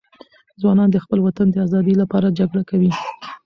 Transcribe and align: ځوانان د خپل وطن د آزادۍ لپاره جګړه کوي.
ځوانان 0.61 0.89
د 0.91 0.97
خپل 1.03 1.19
وطن 1.25 1.47
د 1.51 1.55
آزادۍ 1.65 1.95
لپاره 2.01 2.35
جګړه 2.39 2.63
کوي. 2.69 2.91